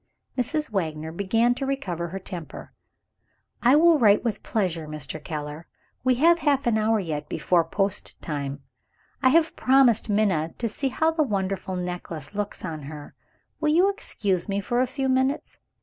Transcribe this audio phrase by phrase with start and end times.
[0.35, 0.71] Mrs.
[0.71, 2.73] Wagner began to recover her temper.
[3.61, 5.23] "I will write with pleasure, Mr.
[5.23, 5.67] Keller.
[6.03, 8.63] We have half an hour yet before post time.
[9.21, 13.13] I have promised Minna to see how the wonderful necklace looks on her.
[13.59, 15.59] Will you excuse me for a few minutes?